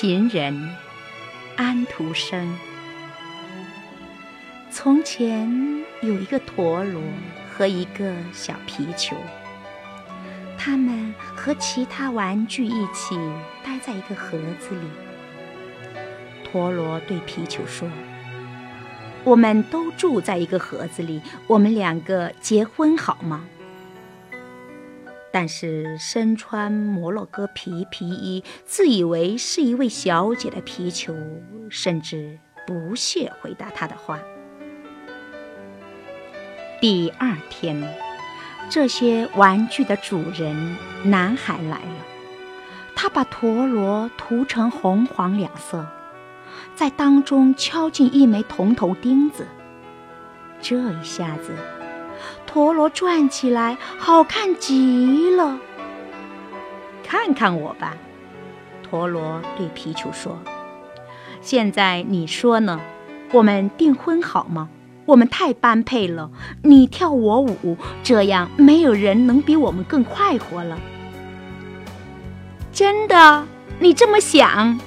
[0.00, 0.76] 情人
[1.56, 2.56] 安徒生。
[4.70, 7.02] 从前有一个陀螺
[7.50, 9.16] 和一个小皮球，
[10.56, 13.18] 他们和其他玩具一起
[13.64, 14.86] 待在一个盒子里。
[16.44, 17.90] 陀螺对皮球说
[19.26, 23.44] ：“我们都住在一个盒子里，我们两个结婚好吗？”
[25.30, 31.14] 但是身穿摩洛哥皮皮衣、自以为是一位小姐的皮球，
[31.68, 34.18] 甚至不屑回答他的话。
[36.80, 37.82] 第二天，
[38.70, 42.06] 这些玩具的主人男孩来了，
[42.94, 45.86] 他把陀螺涂成红黄两色，
[46.74, 49.46] 在当中敲进一枚铜头钉子，
[50.62, 51.52] 这一下子。
[52.46, 55.58] 陀螺转起来，好看极了。
[57.04, 57.94] 看看我吧，
[58.82, 60.38] 陀螺对皮球说
[61.40, 62.80] ：“现在你说呢？
[63.32, 64.68] 我们订婚好吗？
[65.06, 66.30] 我们太般配了，
[66.62, 70.78] 你跳我舞，这样没有人能比我们更快活了。”
[72.72, 73.46] 真的，
[73.78, 74.78] 你这么想？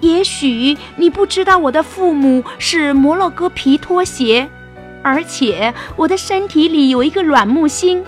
[0.00, 4.48] 也许你不知道，我的父母是摩洛哥皮拖鞋。
[5.02, 8.04] 而且我的身体里有一个软木心，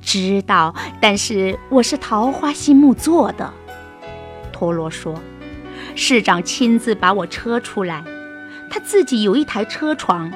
[0.00, 3.52] 知道，但是我是桃花心木做的。
[4.52, 5.20] 陀螺说
[5.96, 8.04] ：“市长亲自把我车出来，
[8.70, 10.32] 他自己有一台车床，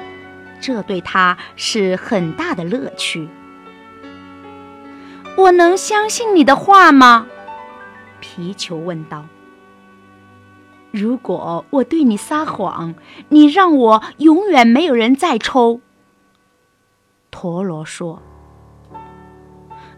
[0.59, 3.29] 这对他是很大的乐趣。”
[5.37, 7.27] 我能相信你的话吗？
[8.19, 9.25] 皮球问道。
[10.91, 12.95] 如果我对你撒谎，
[13.29, 15.79] 你让我永远没有人再抽。
[17.31, 18.21] 陀螺说：“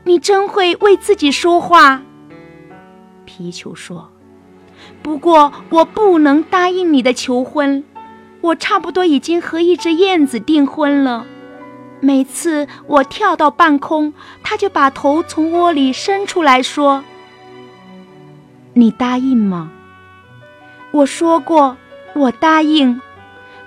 [0.06, 2.04] 你真会为自己说话。”
[3.26, 4.12] 皮球说
[5.02, 7.84] ：“不过我不能答应你的求婚，
[8.42, 11.26] 我差不多已经和一只燕子订婚了。
[12.02, 14.14] 每次我跳到半空，
[14.44, 17.04] 它就把头从窝里伸出来说
[18.74, 19.72] ：‘你答应吗？’”
[20.94, 21.76] 我说过，
[22.14, 23.02] 我答应，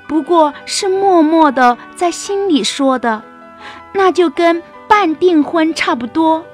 [0.07, 3.21] 不过是默默的在心里说的，
[3.93, 6.45] 那就跟半订婚差不多。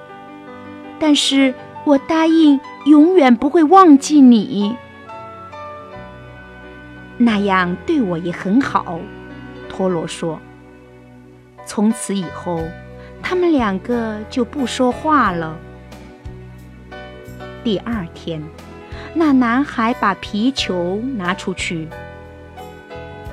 [0.98, 1.52] 但是
[1.84, 4.74] 我答应永远不会忘记你，
[7.18, 8.98] 那样对我也很好。
[9.68, 10.40] 陀螺说。
[11.66, 12.62] 从此以后，
[13.22, 15.54] 他们两个就不说话了。
[17.62, 18.42] 第二天。
[19.14, 21.86] 那男孩把皮球拿出去，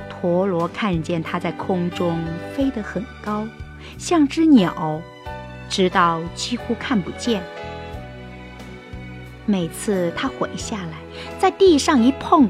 [0.08, 2.18] 陀螺看见他在空中
[2.54, 3.46] 飞得很高，
[3.96, 5.00] 像只鸟，
[5.70, 7.42] 直到几乎看不见。
[9.46, 10.98] 每次他回下来，
[11.38, 12.48] 在地上一碰，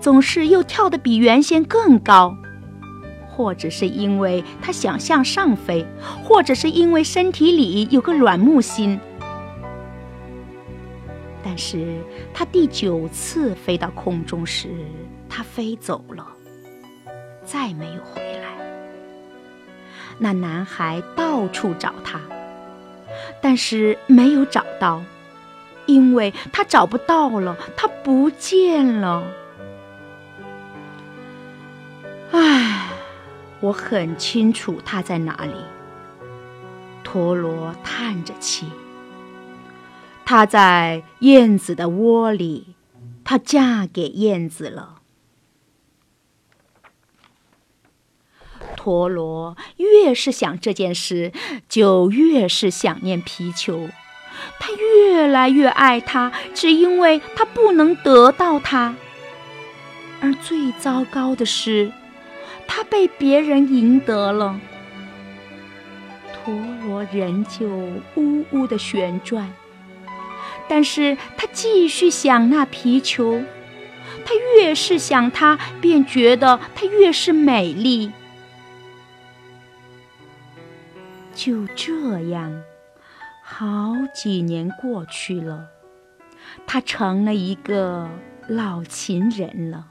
[0.00, 2.36] 总是又跳得比原先更高，
[3.28, 5.84] 或者是因为他想向上飞，
[6.22, 9.00] 或者是因为身体里有个软木心。
[11.58, 14.68] 但是他第九次飞到空中时，
[15.28, 16.24] 他飞走了，
[17.44, 18.46] 再没有回来。
[20.18, 22.20] 那男孩到处找他，
[23.42, 25.02] 但是没有找到，
[25.86, 29.24] 因为他找不到了，他不见了。
[32.30, 32.88] 唉，
[33.58, 35.54] 我很清楚他在哪里。
[37.02, 38.70] 陀螺叹着气。
[40.30, 42.74] 她在燕子的窝里，
[43.24, 44.96] 她嫁给燕子了。
[48.76, 51.32] 陀螺越是想这件事，
[51.66, 53.88] 就越是想念皮球。
[54.60, 58.96] 他越来越爱他，只因为他不能得到他。
[60.20, 61.90] 而最糟糕的是，
[62.66, 64.60] 他被别人赢得了。
[66.34, 67.66] 陀螺仍旧
[68.16, 69.50] 呜呜的旋转。
[70.68, 73.42] 但是他继续想那皮球，
[74.24, 78.12] 他越是想它，便觉得它越是美丽。
[81.34, 82.62] 就这样，
[83.42, 85.66] 好几年过去了，
[86.66, 88.08] 他成了一个
[88.48, 89.86] 老情人了。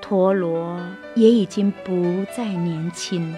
[0.00, 0.78] 陀螺
[1.14, 3.34] 也已经不再年轻。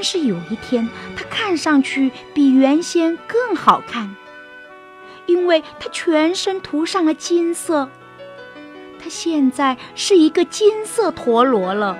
[0.00, 4.14] 但是有一天，它看上去比原先更好看，
[5.26, 7.90] 因为它全身涂上了金色。
[9.02, 11.98] 它现在是一个金色陀螺了，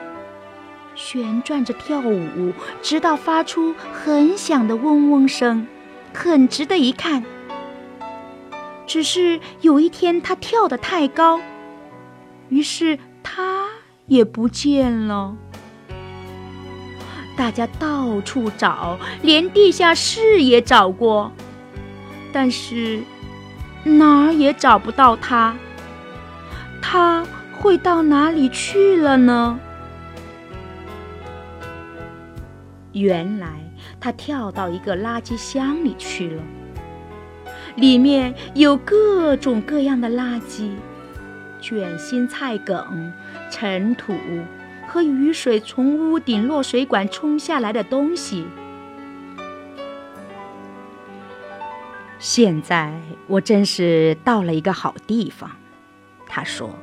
[0.95, 2.53] 旋转着跳舞，
[2.83, 5.67] 直到发出很响的嗡嗡声，
[6.15, 7.25] 很值得一看。
[8.87, 11.41] 只是有一天他跳得太高，
[12.49, 13.67] 于是他
[14.07, 15.37] 也不见了。
[17.39, 21.31] 大家到处找，连地下室也找过，
[22.33, 23.01] 但是
[23.85, 25.57] 哪儿也找不到他。
[26.83, 27.25] 他
[27.57, 29.61] 会到哪里去了呢？
[32.93, 33.47] 原来
[34.01, 36.43] 他跳到一个垃圾箱里去了，
[37.77, 40.71] 里面有各种各样的垃圾，
[41.61, 43.13] 卷心菜梗、
[43.49, 44.13] 尘土。
[44.99, 48.45] 和雨水从屋顶落水管冲下来的东西。
[52.19, 55.53] 现在我真是到了一个好地方，
[56.27, 56.75] 他说：“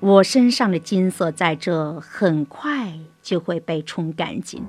[0.00, 2.92] 我身上的金色在这很快
[3.22, 4.66] 就会被冲干净。”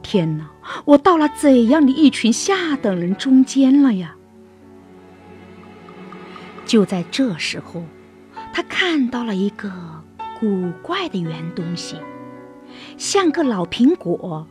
[0.00, 0.48] 天哪，
[0.86, 4.16] 我到了怎样的一群下等人中间了呀？
[6.64, 7.84] 就在这时候，
[8.54, 9.97] 他看到了一个。
[10.40, 11.96] 古怪的圆东西，
[12.96, 14.46] 像个老苹果，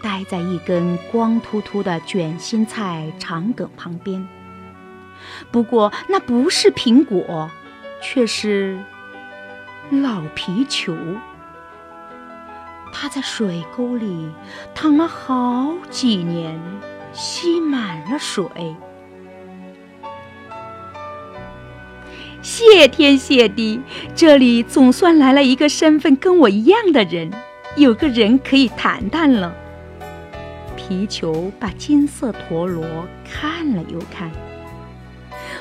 [0.00, 4.28] 待在一根光秃秃的卷心菜长梗旁边。
[5.50, 7.50] 不过那不是苹果，
[8.00, 8.78] 却是
[9.90, 10.96] 老皮球。
[12.92, 14.30] 它在水沟里
[14.74, 16.60] 躺了好几年，
[17.12, 18.46] 吸满了水。
[22.48, 23.78] 谢天谢地，
[24.16, 27.30] 这里总算来了一个身份跟我一样的人，
[27.76, 29.54] 有个人可以谈谈了。
[30.74, 32.82] 皮球把金色陀螺
[33.22, 34.30] 看了又看，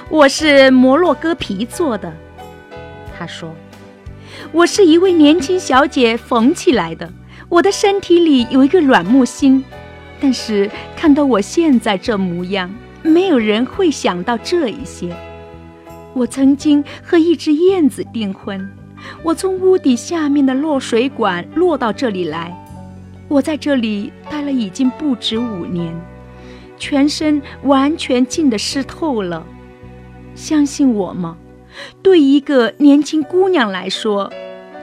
[0.09, 2.13] 我是摩洛哥皮做的，
[3.19, 3.53] 他说，
[4.53, 7.11] 我是一位年轻小姐缝起来的，
[7.49, 9.61] 我的身体里有一个软木心，
[10.21, 12.73] 但是看到我现在这模样，
[13.03, 15.13] 没有人会想到这一些。
[16.13, 18.69] 我曾经和一只燕子订婚，
[19.23, 22.55] 我从屋顶下面的落水管落到这里来，
[23.27, 25.93] 我在这里待了已经不止五年，
[26.77, 29.45] 全身完全浸得湿透了。
[30.33, 31.37] 相信我吗？
[32.01, 34.31] 对一个年轻姑娘来说，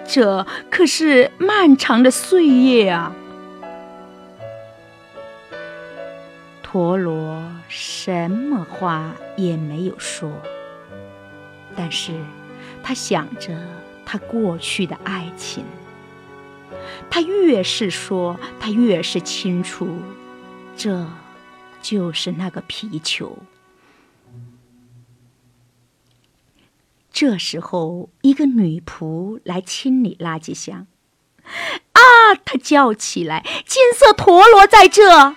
[0.07, 3.13] 这可是漫长的岁月啊！
[6.63, 10.31] 陀螺什么话也没有说。
[11.77, 12.13] 但是，
[12.83, 13.59] 他想着
[14.05, 15.65] 他过去的爱情。
[17.11, 20.01] 他越是说，他越是清楚，
[20.77, 21.07] 这
[21.81, 23.39] 就是那个皮球。
[27.13, 30.87] 这时候，一个女仆来清理垃圾箱。
[31.93, 32.01] 啊！
[32.45, 35.37] 他叫起来：“金色陀螺在这！”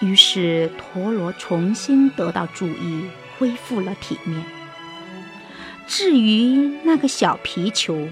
[0.00, 3.08] 于是，陀螺重新得到注意。
[3.38, 4.42] 恢复了体面。
[5.86, 8.08] 至于那个小皮球，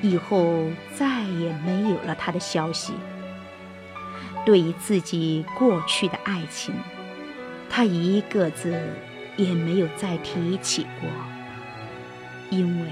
[0.00, 2.92] 以后再也没有了他的消息。
[4.44, 6.74] 对于自己过去的爱情，
[7.70, 8.76] 他一个字
[9.36, 11.08] 也没有再提起过，
[12.50, 12.88] 因为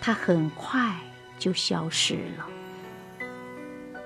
[0.00, 0.94] 他很快
[1.38, 2.46] 就消失了。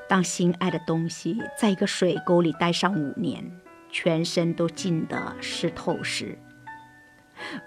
[0.08, 3.44] 当心爱的东西在一个水沟里待上五年，
[3.90, 6.38] 全身都浸得湿透时，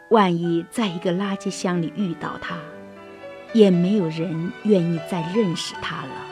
[0.09, 2.55] 万一在一个垃圾箱里遇到他，
[3.53, 6.30] 也没有人愿意再认识他了。